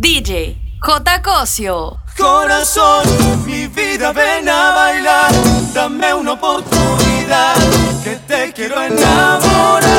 DJ 0.00 0.56
J. 0.80 1.20
Cosio. 1.22 1.98
Corazón, 2.16 3.04
mi 3.44 3.66
vida, 3.66 4.12
ven 4.12 4.48
a 4.48 4.70
bailar. 4.74 5.30
Dame 5.74 6.14
una 6.14 6.32
oportunidad 6.32 7.54
que 8.02 8.16
te 8.26 8.50
quiero 8.54 8.80
enamorar. 8.80 9.90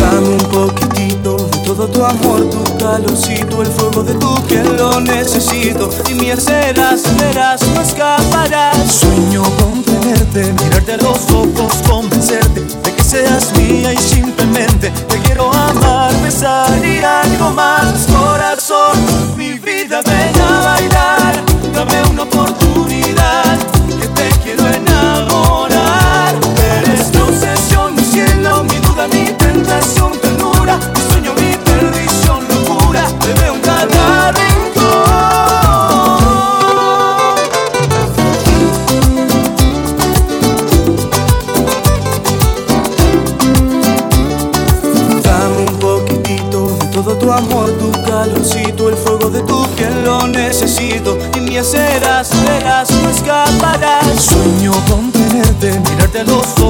Dame 0.00 0.28
un 0.28 0.48
poquitito 0.48 1.38
de 1.38 1.58
todo 1.64 1.88
tu 1.88 2.04
amor, 2.04 2.48
tu 2.50 2.65
calorcito, 2.86 3.62
el 3.62 3.68
fuego 3.68 4.02
de 4.04 4.14
tu 4.14 4.34
piel 4.46 4.76
lo 4.76 5.00
necesito. 5.00 5.90
Y 6.08 6.14
mi 6.14 6.30
serás, 6.36 7.02
verás, 7.18 7.60
no 7.68 7.80
escaparás 7.80 8.76
Sueño 9.00 9.42
con 9.58 9.82
tenerte, 9.82 10.52
mirarte 10.52 10.92
a 10.92 10.96
los 10.98 11.30
ojos, 11.30 11.72
convencerte 11.88 12.60
De 12.84 12.92
que 12.92 13.02
seas 13.02 13.52
mía 13.56 13.92
y 13.92 13.96
simplemente 13.96 14.90
te 14.90 15.18
quiero 15.20 15.52
amar, 15.52 16.12
besar 16.22 16.70
y 16.84 16.98
algo 17.02 17.50
más. 17.50 18.06
Corazón, 18.06 18.96
mi 19.36 19.52
vida, 19.54 20.02
ven 20.02 20.40
a 20.40 20.60
bailar, 20.60 21.34
dame 21.74 22.02
una 22.10 22.22
oportunidad 22.22 23.58
Que 24.00 24.08
te 24.08 24.28
quiero 24.44 24.64
enamorar. 24.68 26.34
Eres 26.78 27.10
tu 27.10 27.22
obsesión, 27.22 27.94
mi 27.96 28.04
cielo, 28.04 28.64
mi 28.64 28.76
duda, 28.76 29.08
mi 29.08 29.24
tentación. 29.32 30.15
lo 50.06 50.28
necesito 50.28 51.18
y 51.36 51.40
me 51.40 51.64
serás, 51.64 52.30
verás, 52.44 52.90
no 53.02 53.10
escaparás. 53.10 54.06
Sueño 54.22 54.72
con 54.88 55.10
tenerte, 55.10 55.80
mirarte 55.80 56.20
a 56.20 56.24
los 56.24 56.46
ojos 56.60 56.65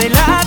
de 0.00 0.08
la 0.08 0.39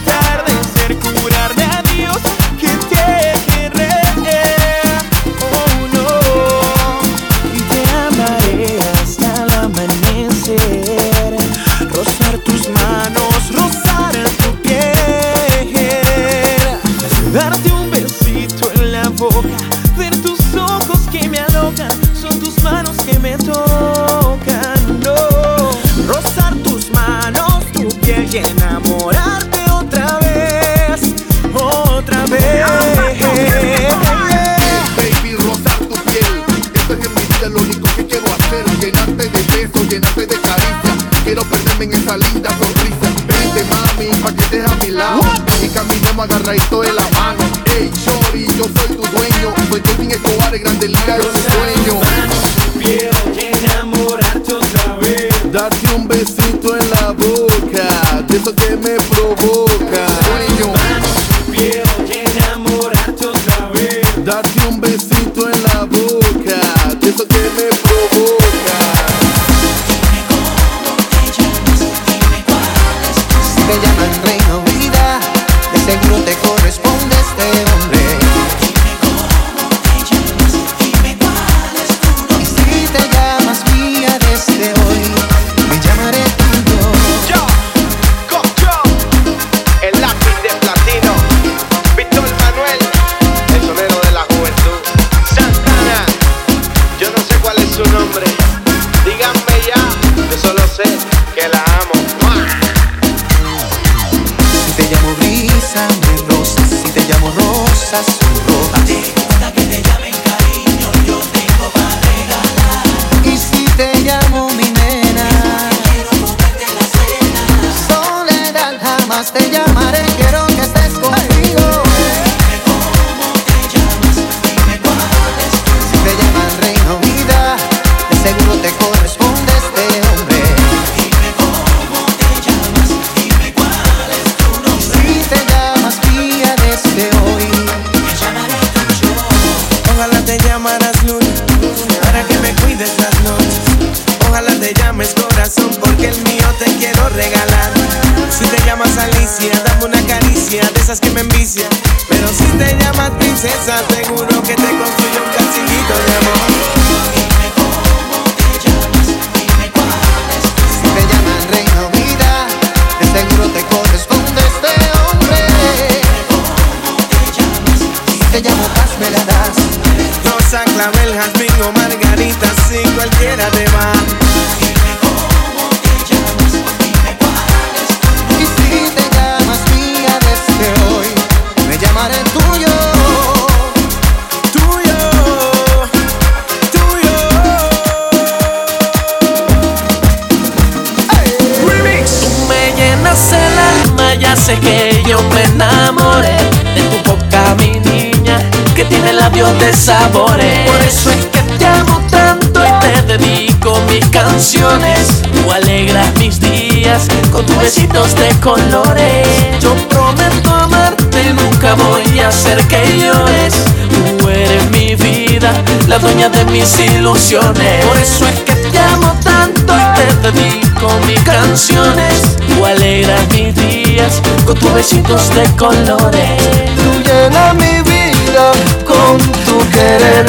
Por 217.31 217.97
eso 217.97 218.27
es 218.27 218.39
que 218.41 218.53
te 218.53 218.77
amo 218.77 219.17
tanto 219.23 219.73
y 219.73 220.21
te 220.21 220.31
dedico 220.31 220.89
mis 221.07 221.21
canciones. 221.21 222.35
Tú 222.49 222.65
alegras 222.65 223.21
mis 223.29 223.55
días 223.55 224.21
con 224.45 224.55
tus 224.55 224.73
besitos 224.73 225.33
de 225.33 225.43
colores. 225.55 226.43
Tú 226.75 227.01
llenas 227.01 227.55
mi 227.55 227.81
vida 227.89 228.51
con 228.85 229.17
tu 229.45 229.57
querer. 229.71 230.25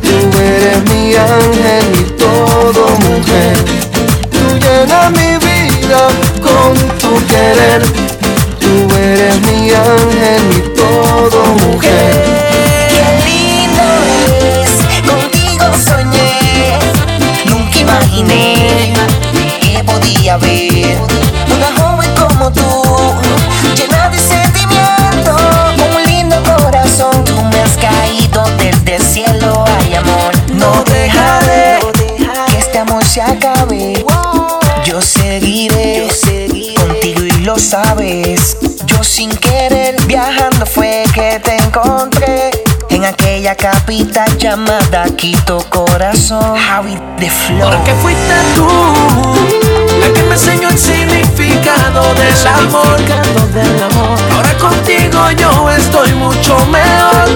Tú 0.00 0.38
eres 0.38 0.82
mi 0.84 1.16
ángel 1.16 1.86
y 2.00 2.10
todo 2.12 2.86
mujer. 3.00 3.56
Tú 4.30 4.58
llenas 4.60 5.10
mi 5.10 5.36
vida 5.44 6.06
con 6.40 6.74
tu 6.98 7.26
querer. 7.26 7.82
Tú 8.60 8.94
eres 8.94 9.40
mi 9.40 9.72
ángel 9.72 10.42
y 10.56 10.76
todo 10.76 11.44
mujer. 11.66 12.21
una 20.34 21.70
joven 21.76 22.10
como 22.14 22.50
tú, 22.50 22.62
llena 23.76 24.08
de 24.08 24.16
sentimiento, 24.16 25.36
un 25.94 26.02
lindo 26.04 26.36
corazón. 26.42 27.22
Tú 27.26 27.34
me 27.42 27.60
has 27.60 27.76
caído 27.76 28.42
desde 28.56 28.96
el 28.96 29.02
cielo, 29.02 29.62
ay 29.66 29.94
amor. 29.94 30.32
No 30.54 30.84
dejaré 30.84 31.80
que 32.46 32.58
este 32.58 32.78
amor 32.78 33.04
se 33.04 33.20
acabe. 33.20 34.06
Yo 34.86 35.02
seguiré 35.02 36.08
contigo 36.78 37.24
y 37.24 37.32
lo 37.42 37.58
sabes. 37.58 38.56
Yo 38.86 39.04
sin 39.04 39.28
querer 39.36 40.00
viajando 40.06 40.64
fue 40.64 41.04
que 41.12 41.40
te 41.40 41.58
encontré 41.58 42.50
en 42.88 43.04
aquella 43.04 43.54
capita 43.54 44.24
llamada 44.38 45.04
Quito 45.14 45.58
Corazón. 45.68 46.56
Javi 46.56 46.96
de 47.18 47.28
Flow. 47.28 47.70
Porque 47.70 47.92
fuiste 47.96 48.34
tú 48.56 49.71
la 50.02 50.12
que 50.12 50.22
me 50.22 50.34
enseñó 50.34 50.68
el 50.68 50.78
significado 50.78 52.02
del 52.14 52.46
amor. 52.46 52.98
del 53.52 53.82
amor. 53.82 54.18
Ahora 54.34 54.56
contigo 54.58 55.30
yo 55.38 55.70
estoy 55.70 56.12
mucho 56.14 56.56
mejor. 56.66 57.28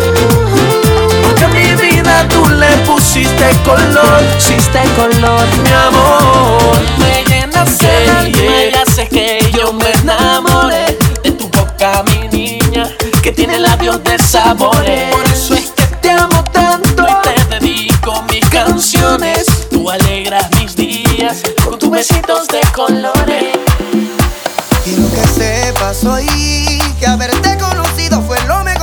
Porque 1.22 1.44
a 1.44 1.48
mi 1.48 1.74
vida 1.74 2.26
tú 2.28 2.48
le 2.48 2.68
pusiste 2.78 3.50
color, 3.64 4.22
pusiste 4.34 4.80
color, 4.96 5.46
mi 5.62 5.70
amor. 5.70 6.76
Me 6.98 7.24
llenas 7.24 7.78
de 7.78 7.86
yeah, 7.86 8.28
yeah. 8.28 8.70
me 8.72 8.78
haces 8.78 9.08
que 9.08 9.38
yo 9.56 9.72
me 9.72 9.90
enamore 10.02 10.96
de 11.22 11.30
tu 11.32 11.48
boca, 11.48 12.02
mi 12.04 12.28
niña, 12.28 12.88
que 13.22 13.32
tiene 13.32 13.58
labios 13.58 14.02
de 14.04 14.18
sabores. 14.18 15.14
Por 15.14 15.24
eso 15.24 15.54
es 15.54 15.75
tus 21.78 21.90
besitos 21.90 22.48
de 22.48 22.60
colores. 22.74 23.54
Quiero 24.84 25.10
que 25.10 25.26
sepas 25.26 26.04
hoy 26.04 26.26
que 26.98 27.06
haberte 27.06 27.56
conocido 27.58 28.22
fue 28.22 28.40
lo 28.46 28.62
mejor 28.64 28.75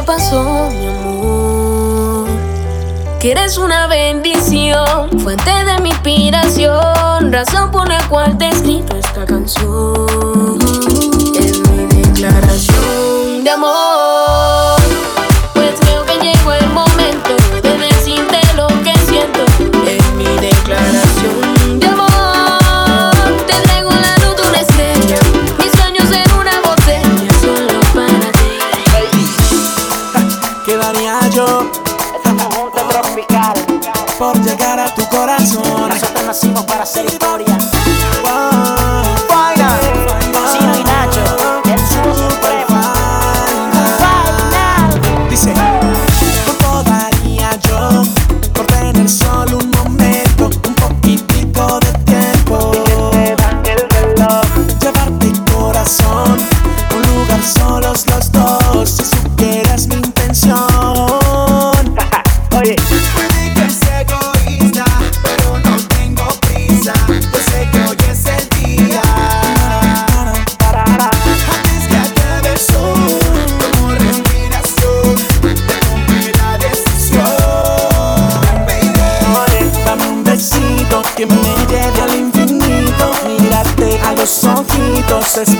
me 0.00 0.06
pasó, 0.06 0.70
mi 0.70 0.86
amor. 0.86 2.26
Que 3.20 3.32
eres 3.32 3.58
una 3.58 3.86
bendición, 3.86 5.20
fuente 5.20 5.50
de 5.50 5.78
mi 5.80 5.90
inspiración, 5.90 7.30
razón 7.30 7.70
por 7.70 7.86
la 7.88 8.02
cual 8.08 8.38
te 8.38 8.48
escrito 8.48 8.96
esta 8.96 9.26
canción. 9.26 10.58
Es 11.38 11.58
mi 11.68 11.86
declaración 12.02 13.44
de 13.44 13.50
amor. 13.50 14.09
yo. 31.40 31.70
Esta 32.14 32.28
es 32.28 32.34
un 32.34 32.50
junta 32.52 32.88
tropical. 32.88 33.54
Por 34.18 34.38
llegar 34.42 34.78
a 34.78 34.94
tu 34.94 35.06
corazón. 35.08 35.88
Nosotros 35.88 36.24
nacimos 36.26 36.64
para 36.64 36.82
hacer 36.82 37.06
historia. 37.06 37.58
Wow. 38.22 38.59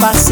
Ojitos, 0.02 0.29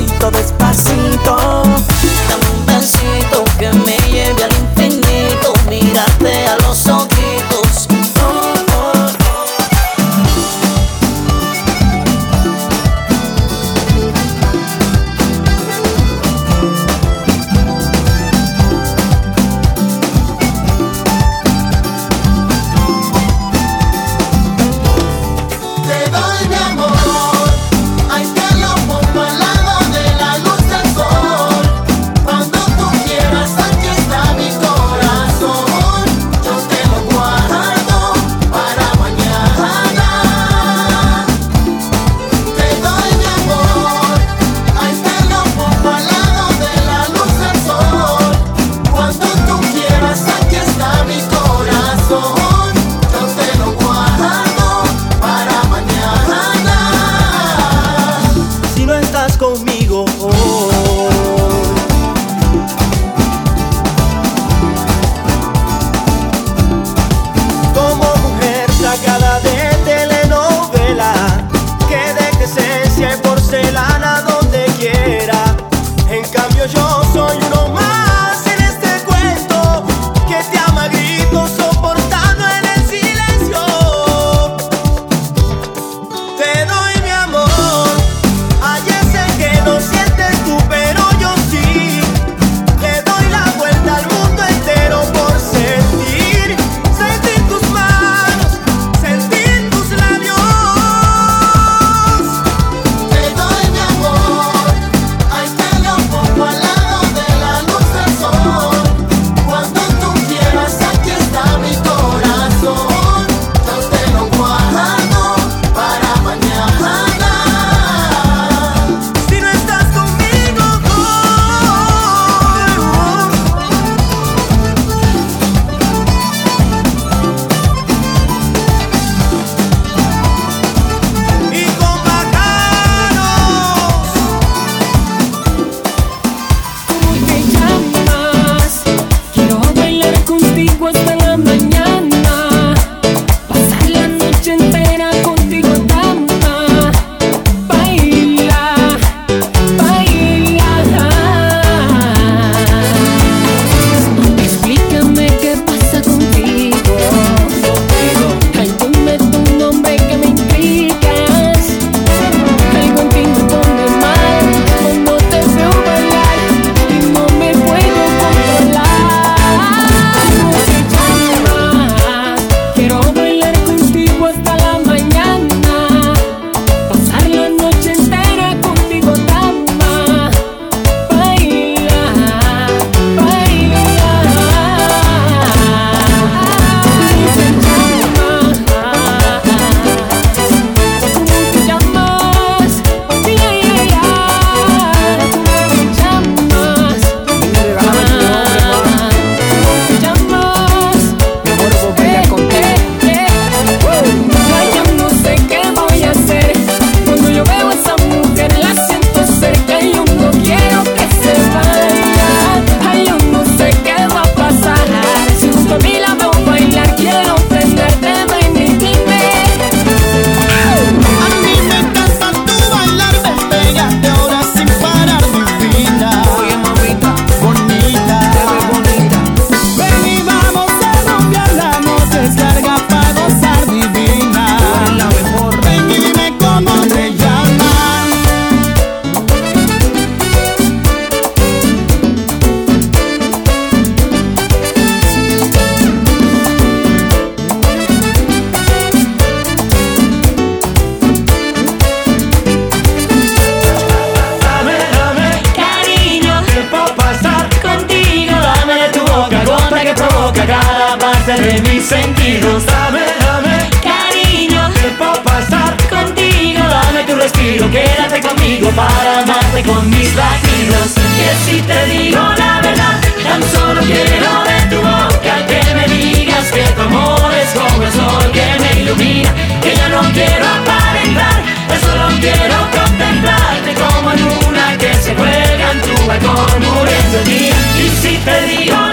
sentidos. 261.29 262.65
Dame, 262.65 263.05
dame, 263.21 263.71
cariño, 263.83 264.71
tiempo 264.81 265.13
para 265.23 265.41
estar 265.41 265.77
contigo. 265.89 266.63
Dame 266.63 267.05
tu 267.05 267.17
respiro, 267.17 267.71
quédate 267.71 268.21
conmigo 268.23 268.71
para 268.71 269.21
amarte 269.21 269.63
con 269.63 269.91
mis 269.91 270.15
latidos. 270.15 270.95
Que 271.19 271.35
si 271.45 271.61
te 271.61 271.87
digo 271.87 272.19
la 272.19 272.61
verdad, 272.63 273.01
tan 273.23 273.43
solo 273.43 273.83
quiero 273.83 274.43
de 274.49 274.75
tu 274.75 274.77
boca 274.77 275.47
que 275.47 275.75
me 275.75 275.87
digas 275.95 276.51
que 276.51 276.63
tu 276.63 276.81
amor 276.81 277.31
es 277.35 277.51
como 277.59 277.83
el 277.83 277.93
sol 277.93 278.33
que 278.33 278.47
me 278.61 278.81
ilumina. 278.81 279.35
Que 279.61 279.77
ya 279.77 279.89
no 279.91 280.01
quiero 280.13 280.47
aparentar, 280.47 281.43
yo 281.69 281.77
solo 281.87 282.09
quiero 282.21 282.57
contemplarte 282.73 283.75
como 283.75 284.13
luna 284.15 284.79
que 284.79 284.95
se 284.95 285.15
juega 285.15 285.73
en 285.73 285.81
tu 285.83 286.07
balcón 286.07 286.63
muriendo 286.63 287.19
el 287.19 287.25
día. 287.25 287.57
Y 287.77 287.89
si 288.01 288.17
te 288.17 288.43
digo 288.47 288.88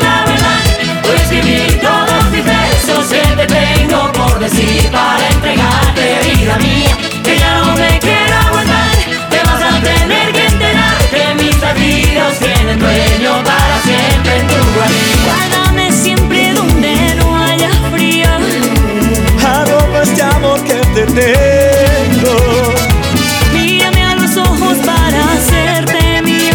para 4.92 5.28
entregarte 5.30 6.20
vida 6.24 6.56
mía. 6.58 6.96
Que 7.24 7.40
ya 7.40 7.62
no 7.62 7.74
me 7.74 7.98
quiero 8.00 8.36
aguantar, 8.48 8.92
te 9.32 9.38
vas 9.38 9.62
a 9.64 9.82
tener 9.82 10.32
que 10.34 10.46
enterar 10.46 10.98
que 11.10 11.34
mis 11.34 11.60
latidos 11.60 12.38
tienen 12.38 12.78
dueño 12.78 13.44
para 13.44 13.82
siempre 13.82 14.40
en 14.40 14.48
tu 14.48 14.54
guarida. 14.76 15.26
Guárdame 15.26 15.92
siempre 15.92 16.54
donde 16.54 17.16
no 17.16 17.36
haya 17.36 17.72
frío. 17.92 18.30
Aromas 19.44 20.16
de 20.16 20.22
amor 20.22 20.64
que 20.64 20.76
te 20.94 21.06
tengo. 21.08 22.38
Mírame 23.52 24.04
a 24.04 24.16
los 24.16 24.38
ojos 24.38 24.78
para 24.86 25.34
hacerte 25.34 26.22
mía. 26.22 26.54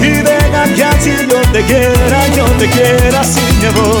Y 0.00 0.22
ven 0.22 0.54
aquí 0.54 0.82
así 0.82 1.10
yo 1.28 1.40
te 1.52 1.64
quiera, 1.64 2.28
yo 2.36 2.44
te 2.60 2.68
quiera 2.70 3.24
sin 3.24 3.58
mi 3.58 3.66
amor. 3.66 3.98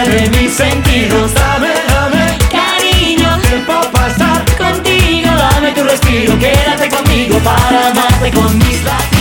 Parte 0.00 0.16
de 0.16 0.30
mis 0.30 0.52
sentidos. 0.52 1.34
Dame, 1.34 1.68
dame, 1.88 2.38
Cariño, 2.50 3.38
tiempo 3.42 3.72
para 3.92 4.08
estar 4.08 4.44
contigo. 4.56 5.28
Dame 5.30 5.72
tu 5.72 5.82
respiro, 5.84 6.38
quédate 6.38 6.88
conmigo 6.88 7.38
para 7.40 7.90
amarte 7.90 8.30
con 8.30 8.58
mis 8.58 8.82
latidos. 8.84 9.19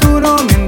cinturón 0.00 0.59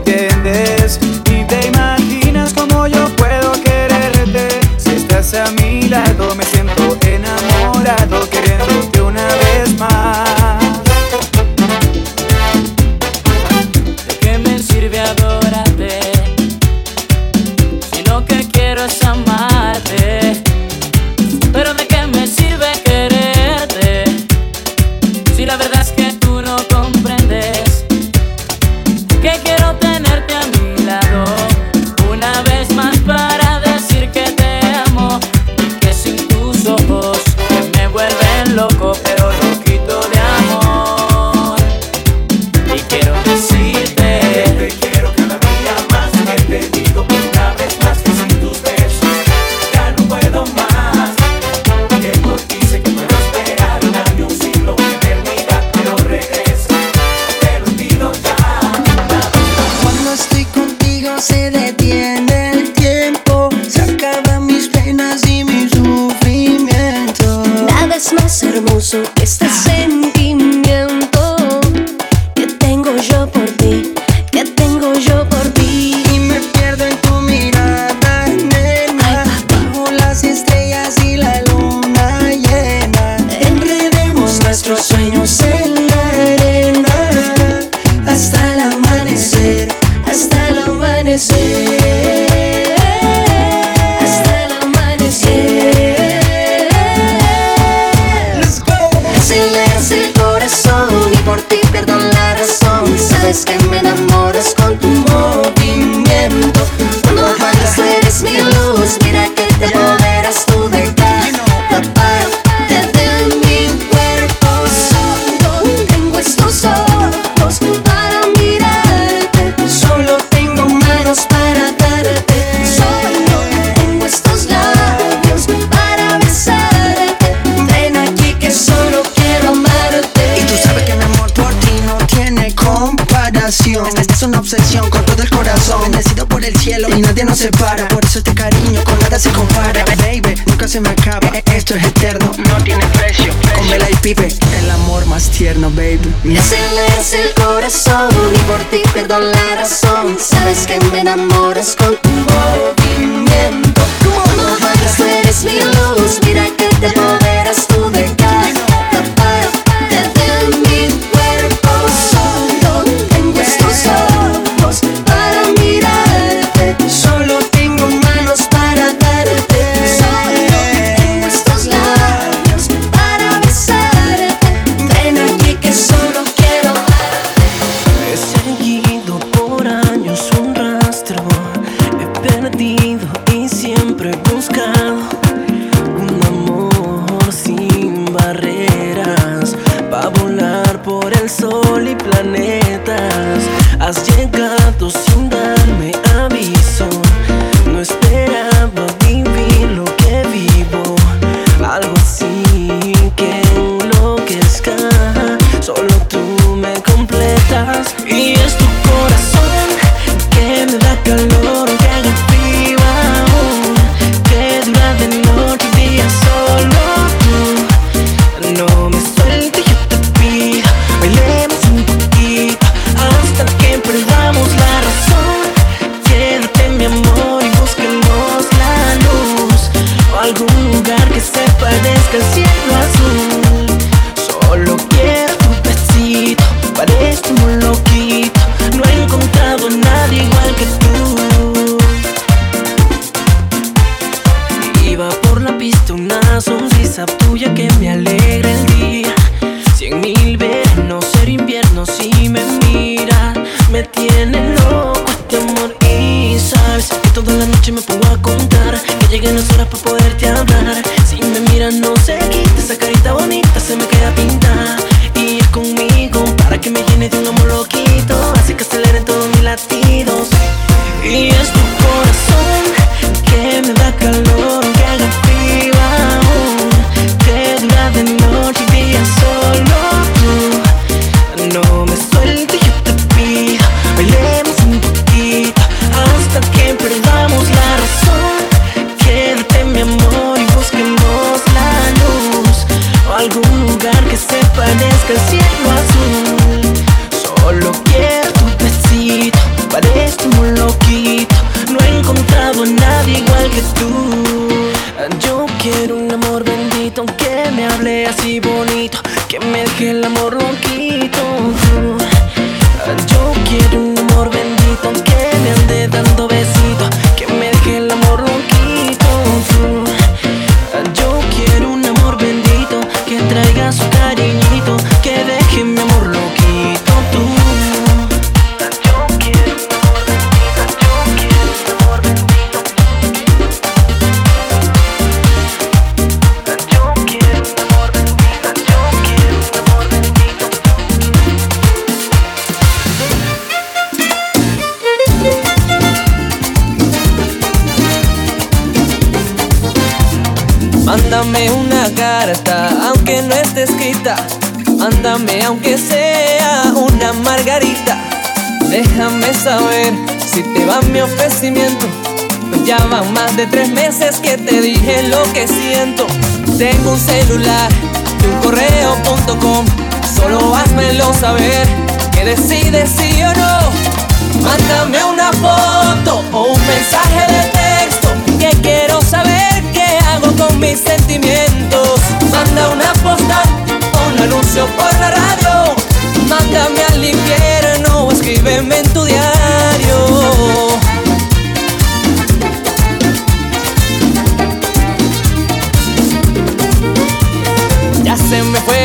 pierdo 149.13 149.33
la 149.33 149.57
razón. 149.57 150.17
Sabes 150.19 150.67
que 150.67 150.79
me 150.91 151.01
enamoras 151.01 151.32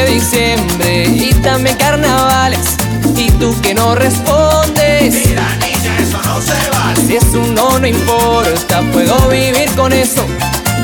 diciembre 0.08 1.06
y 1.06 1.34
también 1.36 1.76
carnavales. 1.78 2.78
Y 3.16 3.30
tú 3.32 3.56
que 3.62 3.74
no 3.74 3.96
respondes. 3.96 5.14
Mira, 5.14 5.56
niña, 5.58 5.98
eso 6.00 6.20
no 6.24 6.42
se 6.42 6.70
vale. 6.72 7.06
Si 7.06 7.16
es 7.16 7.24
un 7.34 7.54
no, 7.54 7.80
no 7.80 7.88
importa, 7.88 8.82
puedo 8.94 9.16
vivir 9.30 9.70
con 9.76 9.94
eso. 9.94 10.26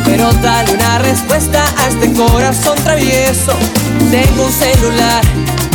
Pero 0.05 0.31
dale 0.41 0.73
una 0.73 0.99
respuesta 0.99 1.63
a 1.77 1.87
este 1.87 2.11
corazón 2.13 2.75
travieso. 2.83 3.53
Tengo 4.11 4.45
un 4.45 4.51
celular 4.51 5.23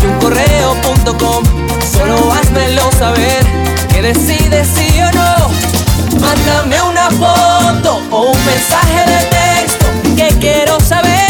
y 0.03 0.07
un 0.07 0.19
correo.com. 0.21 1.45
Solo 1.93 2.33
házmelo 2.33 2.91
saber 2.99 3.45
que 3.89 4.03
decides 4.03 4.69
sí 4.75 5.01
o 5.01 5.11
no. 5.13 6.21
Mándame 6.21 6.81
una 6.83 7.11
foto 7.11 8.03
o 8.11 8.31
un 8.31 8.45
mensaje 8.45 9.11
de 9.11 9.19
texto 9.27 9.87
que 10.17 10.29
quiero 10.39 10.79
saber 10.81 11.28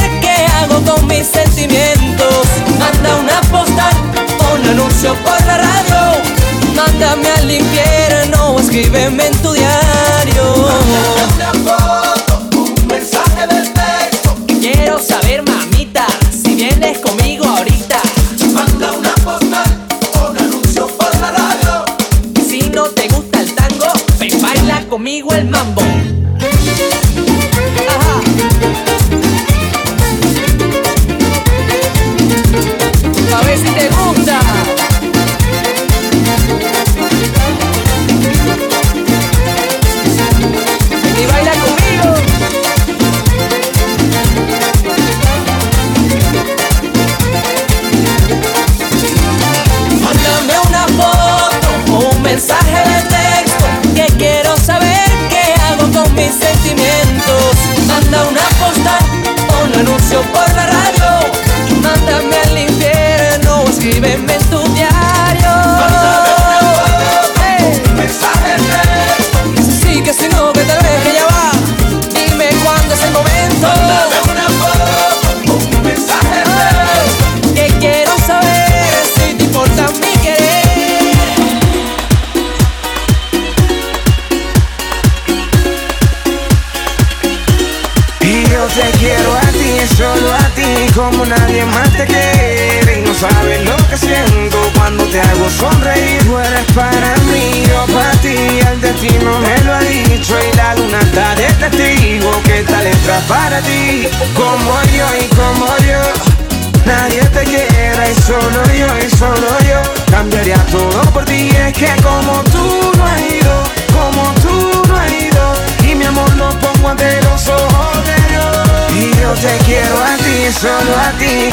hago 0.59 0.83
con 0.85 1.07
mis 1.07 1.27
sentimientos. 1.27 2.47
Manda 2.79 3.17
una 3.17 3.41
postal 3.51 3.93
un 4.55 4.67
anuncio 4.67 5.15
por 5.17 5.47
la 5.47 5.59
radio. 5.59 6.23
Mándame 6.75 7.29
al 7.31 7.51
infierno 7.51 8.51
o 8.53 8.61
escríbeme 8.61 9.27
en 9.27 9.43
tu 9.43 9.53
diario. 9.53 10.69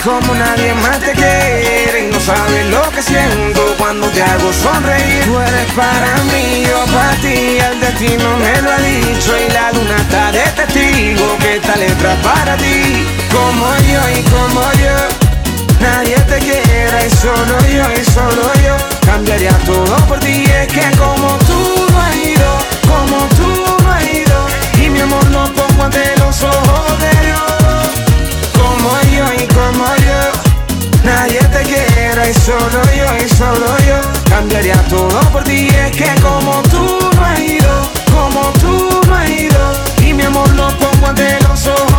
Como 0.05 0.35
nadie 0.35 0.73
más 0.75 0.99
te 0.99 1.11
quiere. 1.13 2.07
Y 2.07 2.11
no 2.11 2.19
sabes 2.19 2.65
lo 2.67 2.83
que 2.91 3.01
siento 3.01 3.61
cuando 3.77 4.07
te 4.09 4.21
hago 4.21 4.53
sonreír. 4.53 5.25
Tú 5.25 5.39
eres 5.39 5.71
para 5.73 6.13
mí, 6.31 6.63
yo 6.69 6.85
para 6.93 7.15
ti, 7.17 7.57
el 7.57 7.79
destino 7.79 8.37
me 8.37 8.61
lo 8.61 8.71
ha 8.71 8.77
dicho. 8.77 9.31
Y 9.35 9.51
la 9.51 9.71
luna 9.71 9.95
está 9.97 10.31
de 10.31 10.45
testigo 10.59 11.37
que 11.39 11.55
esta 11.55 11.75
letra 11.75 12.15
para 12.21 12.55
ti. 12.57 13.03
Como 13.33 13.65
yo 13.91 14.01
y 14.17 14.21
como 14.29 14.61
yo, 14.83 14.95
nadie 15.81 16.17
te 16.29 16.37
quiera. 16.37 17.05
Y 17.05 17.09
solo 17.09 17.55
yo 17.67 17.85
y 17.99 18.05
solo 18.05 18.53
yo, 18.63 18.75
cambiaría 19.05 19.57
todo 19.65 19.95
por 20.07 20.19
ti. 20.19 20.45
Es 20.45 20.67
que 20.67 20.85
como 20.97 21.35
tú 21.49 21.87
no 21.91 21.99
has 21.99 22.15
ido, 22.15 22.51
como 22.87 23.17
tú 23.37 23.83
no 23.83 23.91
has 23.91 24.03
ido. 24.03 24.47
Y 24.83 24.89
mi 24.89 24.99
amor 24.99 25.25
lo 25.31 25.51
pongo 25.53 25.83
ante 25.83 26.15
los 26.17 26.43
ojos 26.43 26.99
de 26.99 27.25
Dios. 27.25 27.64
Como 28.85 29.01
yo 29.09 29.25
y 29.33 29.47
como 29.47 29.83
yo, 29.95 31.01
nadie 31.03 31.39
te 31.39 31.63
quiera. 31.63 32.29
Y 32.29 32.33
solo 32.35 32.83
yo 32.95 33.25
y 33.25 33.29
solo 33.29 33.75
yo, 33.79 33.99
cambiaría 34.29 34.79
todo 34.89 35.19
por 35.31 35.43
ti. 35.43 35.69
Es 35.69 35.91
que 35.97 36.21
como 36.21 36.61
tú 36.69 36.99
no 37.15 37.25
has 37.25 37.39
ido, 37.39 37.89
como 38.13 38.41
tú 38.61 39.01
no 39.07 39.15
has 39.15 39.27
ido. 39.27 39.73
Y 40.05 40.13
mi 40.13 40.21
amor 40.21 40.47
lo 40.53 40.67
pongo 40.77 41.07
ante 41.07 41.39
los 41.49 41.65
ojos 41.65 41.94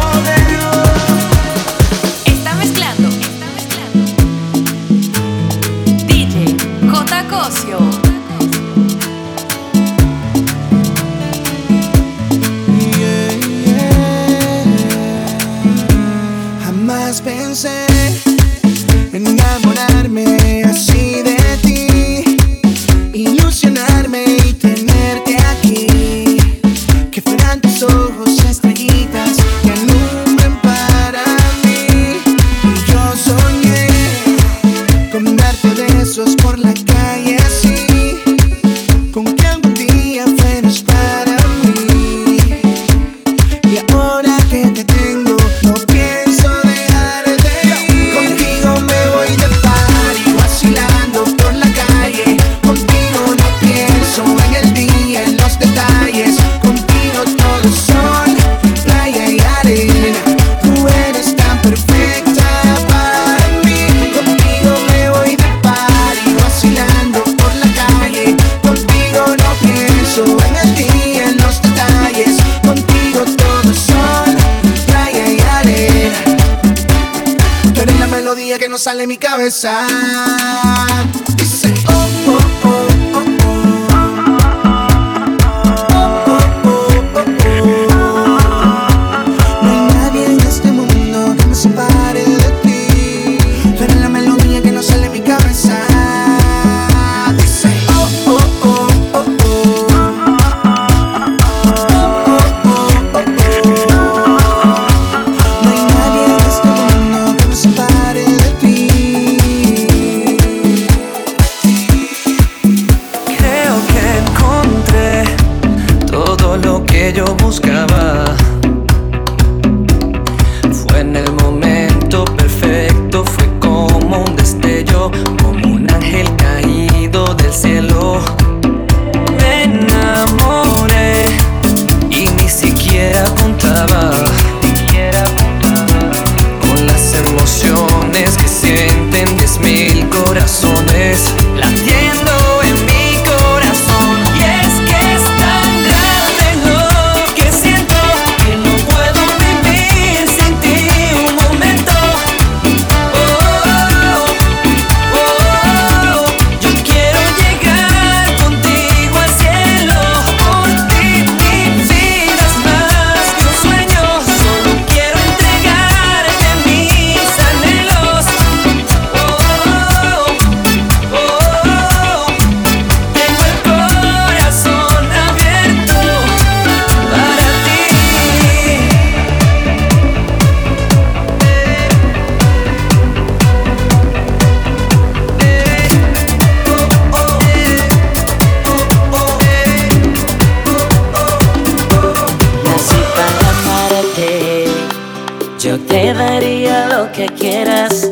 quieras. 197.29 198.11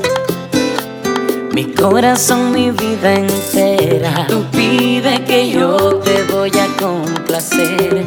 Mi 1.53 1.65
corazón, 1.73 2.53
mi 2.53 2.71
vida 2.71 3.15
entera. 3.15 4.27
Tú 4.27 4.45
pide 4.51 5.23
que 5.25 5.51
yo 5.51 6.01
te 6.05 6.23
voy 6.33 6.51
a 6.51 6.67
complacer. 6.81 8.05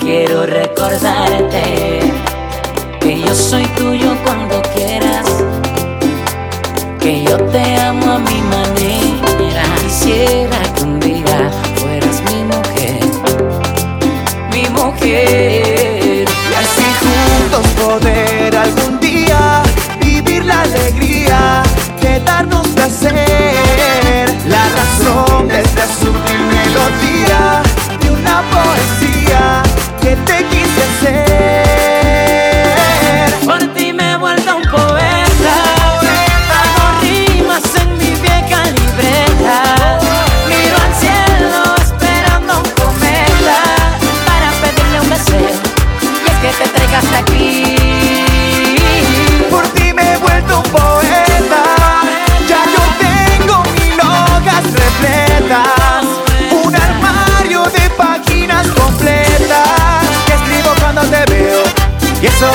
Quiero 0.00 0.46
recordarte 0.46 2.00
que 3.00 3.20
yo 3.20 3.34
soy 3.34 3.64
tuyo 3.78 4.16
cuando 4.24 4.60
quieras. 4.74 5.26
Que 7.00 7.24
yo 7.24 7.36
te 7.36 7.76
amo 7.80 8.12
a 8.12 8.18
mi 8.18 8.40
manera. 8.42 9.62
Quisiera 9.82 10.58
que 10.74 10.82
un 10.84 11.00
día 11.00 11.50
fueras 11.76 12.22
mi 12.30 12.44
mujer. 12.44 13.00
Mi 14.52 14.68
mujer. 14.68 15.51
la 23.00 24.68
razón 24.76 25.48
de 25.48 25.60
esta 25.60 25.86
sutil 25.86 26.40
melodía. 26.40 27.61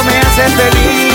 me 0.04 0.12
hace 0.20 0.50
feliz. 0.50 1.07